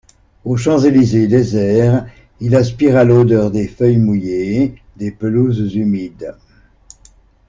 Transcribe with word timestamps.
Aux 0.45 0.57
Champs-Elysées 0.57 1.27
déserts, 1.27 2.07
il 2.39 2.55
aspira 2.55 3.03
l'odeur 3.03 3.51
des 3.51 3.67
feuilles 3.67 3.99
mouillées, 3.99 4.73
des 4.95 5.11
pelouses 5.11 5.75
humides. 5.75 6.33